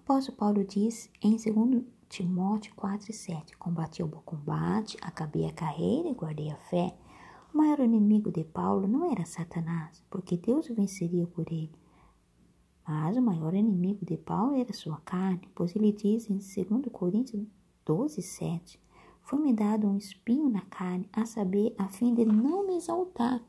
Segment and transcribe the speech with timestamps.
[0.00, 5.52] apóstolo Paulo diz em 2 Timóteo 4 e 7, combati o bom combate, acabei a
[5.52, 6.96] carreira e guardei a fé.
[7.52, 11.70] O maior inimigo de Paulo não era Satanás, porque Deus o venceria por ele.
[12.88, 17.46] Mas o maior inimigo de Paulo era sua carne, pois ele diz em 2 Coríntios
[17.84, 18.80] 12, 7,
[19.22, 23.44] Foi-me dado um espinho na carne, a saber, a fim de não me exaltar.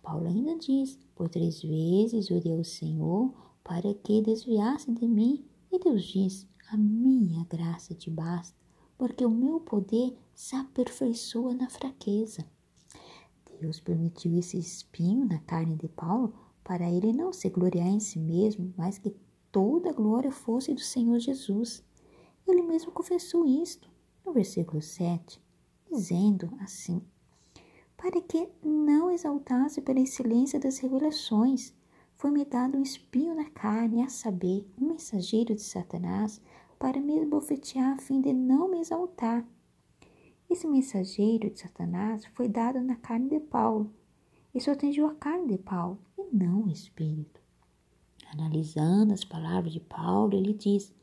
[0.00, 5.44] Paulo ainda diz, por três vezes orei ao Senhor para que desviasse de mim
[5.82, 8.56] Deus diz: A minha graça te basta,
[8.96, 12.46] porque o meu poder se aperfeiçoa na fraqueza.
[13.60, 18.18] Deus permitiu esse espinho na carne de Paulo para ele não se gloriar em si
[18.18, 19.14] mesmo, mas que
[19.50, 21.84] toda a glória fosse do Senhor Jesus.
[22.46, 23.90] Ele mesmo confessou isto
[24.24, 25.40] no versículo 7,
[25.90, 27.02] dizendo assim:
[27.96, 31.74] Para que não exaltasse pela excelência das revelações,
[32.22, 36.40] foi-me dado um espinho na carne, a saber, um mensageiro de Satanás,
[36.78, 39.44] para me esbofetear a fim de não me exaltar.
[40.48, 43.92] Esse mensageiro de Satanás foi dado na carne de Paulo.
[44.54, 47.40] Isso atingiu a carne de Paulo e não o espírito.
[48.32, 50.94] Analisando as palavras de Paulo, ele diz: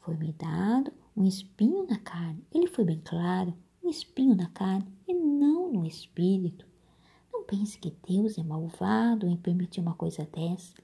[0.00, 2.44] Foi-me dado um espinho na carne.
[2.52, 6.65] Ele foi bem claro: um espinho na carne e não no espírito
[7.46, 10.74] pense que Deus é malvado em permitir uma coisa dessa.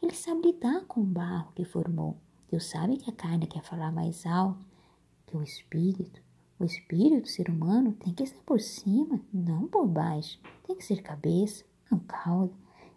[0.00, 2.16] Ele sabe lidar com o barro que formou.
[2.50, 4.64] Deus sabe que a carne quer falar mais alto
[5.26, 6.20] que o espírito.
[6.58, 10.38] O espírito do ser humano tem que estar por cima, não por baixo.
[10.66, 12.54] Tem que ser cabeça, não cauda.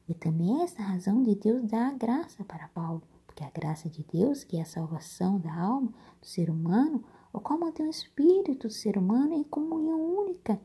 [0.07, 3.89] E também é essa razão de Deus dar a graça para Paulo, porque a graça
[3.89, 7.03] de Deus, que é a salvação da alma do ser humano,
[7.33, 10.59] o qual mantém o espírito do ser humano em comunhão única,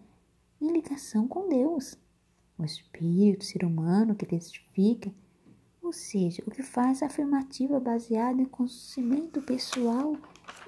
[0.60, 1.96] em ligação com Deus
[2.62, 5.12] o espírito, o ser humano que testifica,
[5.82, 10.16] ou seja, o que faz a afirmativa baseada em conhecimento pessoal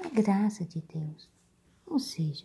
[0.03, 1.29] da graça de Deus.
[1.87, 2.45] Ou seja,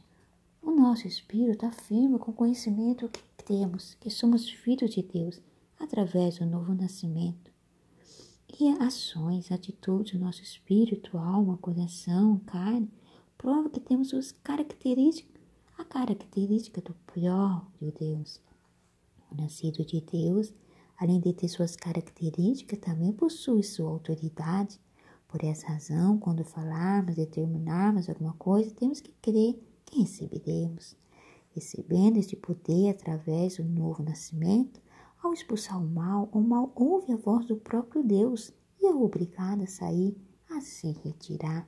[0.62, 5.42] o nosso espírito afirma com o conhecimento que temos que somos filhos de Deus
[5.80, 7.52] através do novo nascimento.
[8.60, 12.92] E ações, atitudes do nosso espírito, alma, coração, carne,
[13.38, 15.42] prova que temos as características,
[15.78, 18.42] a característica do pior de Deus.
[19.32, 20.54] O nascido de Deus,
[20.98, 24.80] além de ter suas características, também possui sua autoridade.
[25.28, 30.96] Por essa razão, quando falarmos, determinarmos alguma coisa, temos que crer que receberemos.
[31.50, 34.80] Recebendo este poder através do novo nascimento,
[35.22, 39.64] ao expulsar o mal, o mal ouve a voz do próprio Deus e é obrigado
[39.64, 40.16] a sair,
[40.50, 41.68] a se retirar.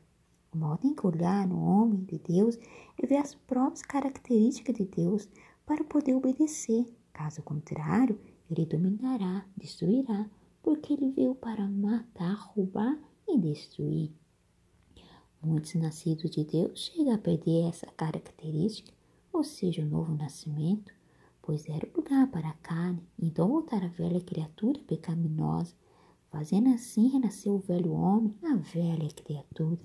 [0.53, 2.57] O mal tem que olhar no homem de Deus
[2.97, 5.27] e ver as próprias características de Deus
[5.65, 6.85] para poder obedecer
[7.19, 8.17] Caso contrário,
[8.49, 10.29] ele dominará, destruirá,
[10.63, 12.97] porque ele veio para matar, roubar
[13.27, 14.13] e destruir.
[15.43, 18.93] Muitos nascidos de Deus chegam a perder essa característica,
[19.33, 20.93] ou seja, o novo nascimento,
[21.41, 25.75] pois era lugar para a carne, então voltar a velha criatura pecaminosa,
[26.31, 29.81] fazendo assim renascer o velho homem, a velha criatura.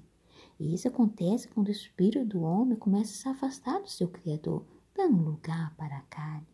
[0.60, 4.64] E isso acontece quando o espírito do homem começa a se afastar do seu Criador,
[4.94, 6.53] dando lugar para a carne.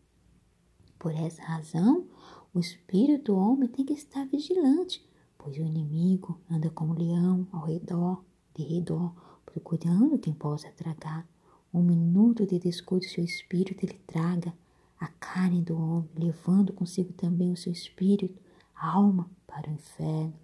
[1.01, 2.05] Por essa razão,
[2.53, 5.03] o espírito do homem tem que estar vigilante,
[5.35, 8.23] pois o inimigo anda como leão ao redor,
[8.53, 9.11] de redor,
[9.43, 11.27] procurando quem possa tragar.
[11.73, 14.53] Um minuto de descuido seu espírito ele traga
[14.99, 18.39] a carne do homem, levando consigo também o seu espírito,
[18.75, 20.35] a alma, para o inferno.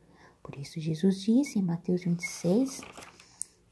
[0.41, 2.81] Por isso Jesus disse em Mateus 26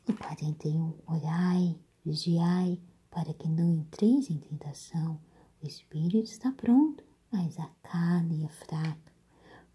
[0.07, 2.79] e 41, Olhai, vigiai,
[3.09, 5.19] para que não entreis em tentação.
[5.65, 9.11] O espírito está pronto, mas a carne é fraca.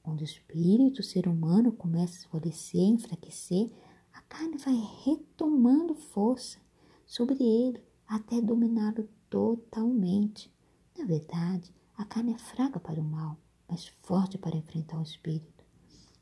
[0.04, 3.72] Quando o espírito, o ser humano, começa a esmorecer, enfraquecer,
[4.12, 6.60] a carne vai retomando força
[7.04, 10.48] sobre ele até dominá-lo totalmente.
[10.96, 13.36] Na verdade, a carne é fraca para o mal,
[13.68, 15.64] mas forte para enfrentar o espírito.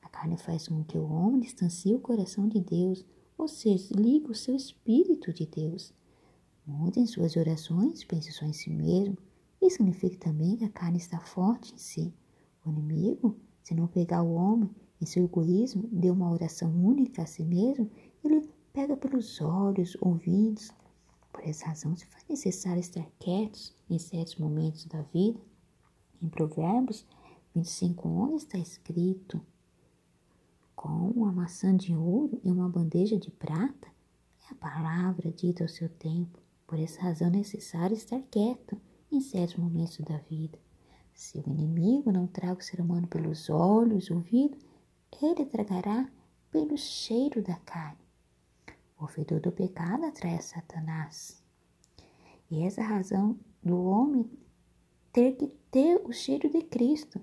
[0.01, 3.05] A carne faz com que o homem distancie o coração de Deus,
[3.37, 5.93] ou seja, ligue o seu espírito de Deus.
[6.67, 9.19] Mude em suas orações, pense só em si mesmo,
[9.61, 12.15] isso significa também que a carne está forte em si.
[12.65, 14.71] O inimigo, se não pegar o homem
[15.01, 17.91] em seu egoísmo, dê uma oração única a si mesmo,
[18.25, 20.71] ele pega pelos olhos, ouvidos.
[21.33, 25.41] Por essa razão, se faz necessário estar quietos em certos momentos da vida.
[26.23, 27.07] Em Provérbios
[27.55, 29.41] 25, 11 está escrito:
[30.75, 33.89] Com uma maçã de ouro e uma bandeja de prata
[34.49, 36.39] é a palavra dita ao seu tempo.
[36.67, 40.59] Por essa razão é necessário estar quieto em certos momentos da vida.
[41.15, 44.57] Se o inimigo não traga o ser humano pelos olhos, ouvido,
[45.21, 46.09] ele tragará
[46.51, 47.99] pelo cheiro da carne,
[49.01, 51.43] O fedor do pecado atrai Satanás.
[52.51, 54.29] E essa é a razão do homem
[55.13, 57.21] ter que ter o cheiro de Cristo.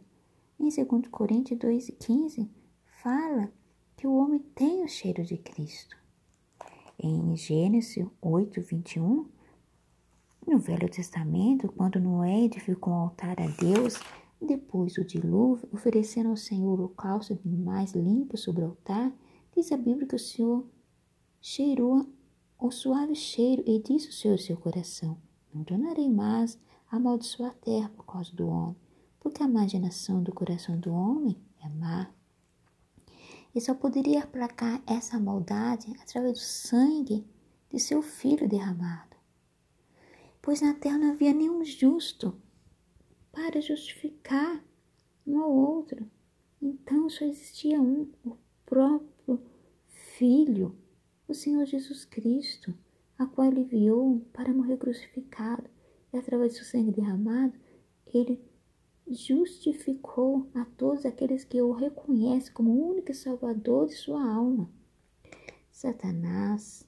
[0.60, 2.50] Em 2 Coríntios 2,15
[2.86, 3.52] fala
[3.98, 5.98] que o homem tem o cheiro de Cristo.
[6.98, 9.28] Em Gênesis 8, 21,
[10.48, 14.00] no Velho Testamento, quando Noé edificou um altar a Deus,
[14.40, 19.12] depois do dilúvio, oferecendo ao Senhor o holocausto de mais limpo sobre o altar,
[19.56, 20.66] diz a Bíblia que o Senhor
[21.42, 22.06] cheirou
[22.60, 25.18] o suave cheiro e disse o Senhor ao seu coração:
[25.54, 26.60] Não tornarei mais
[26.92, 28.76] a amaldiçoar a terra por causa do homem,
[29.20, 32.12] porque a imaginação do coração do homem é má.
[33.54, 37.26] E só poderia aplacar essa maldade através do sangue
[37.72, 39.15] de seu filho derramado.
[40.46, 42.40] Pois na terra não havia nenhum justo
[43.32, 44.64] para justificar
[45.26, 46.06] um ao outro.
[46.62, 49.42] Então só existia um, o próprio
[49.88, 50.78] Filho,
[51.28, 52.78] o Senhor Jesus Cristo,
[53.18, 55.68] a qual ele enviou para morrer crucificado.
[56.14, 57.56] E através do sangue derramado,
[58.14, 58.40] ele
[59.10, 64.70] justificou a todos aqueles que o reconhecem como o único Salvador de sua alma.
[65.72, 66.88] Satanás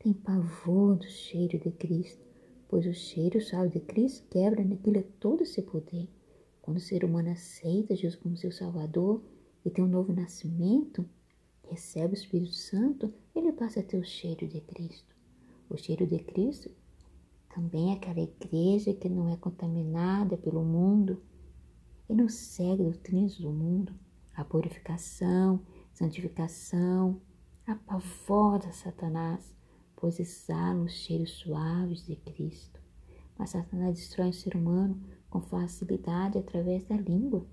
[0.00, 2.27] tem pavor do cheiro de Cristo
[2.68, 6.08] pois o cheiro suave de Cristo quebra naquilo todo esse poder.
[6.60, 9.22] Quando o ser humano aceita Jesus como seu Salvador
[9.64, 11.08] e tem um novo nascimento,
[11.62, 15.16] recebe o Espírito Santo, ele passa a ter o cheiro de Cristo.
[15.70, 16.70] O cheiro de Cristo
[17.54, 21.22] também é aquela igreja que não é contaminada pelo mundo
[22.08, 23.94] e não segue doutrinas do mundo.
[24.34, 25.60] A purificação,
[25.92, 27.20] santificação,
[27.66, 29.57] apavora Satanás
[30.00, 32.80] pois exala os cheiros suaves de Cristo.
[33.36, 37.44] Mas Satanás destrói o ser humano com facilidade através da língua.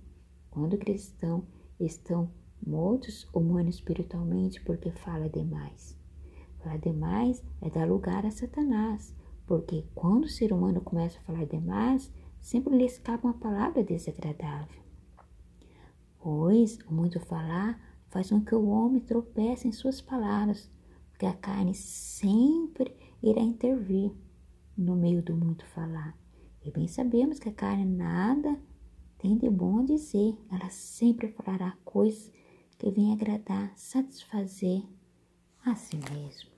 [0.52, 1.44] Quando cristãos
[1.80, 2.32] estão
[2.66, 5.98] mortos humanos espiritualmente porque fala demais.
[6.60, 9.16] Falar demais é dar lugar a Satanás,
[9.46, 14.84] porque quando o ser humano começa a falar demais, sempre lhe escapa uma palavra desagradável.
[16.20, 20.70] Pois o muito falar faz com que o homem tropece em suas palavras,
[21.16, 24.12] porque a carne sempre irá intervir
[24.78, 26.14] no meio do muito falar.
[26.62, 28.60] E bem sabemos que a carne nada
[29.18, 32.30] tem de bom a dizer, ela sempre falará coisas
[32.78, 34.84] que venham agradar, satisfazer
[35.64, 36.55] a si mesmo.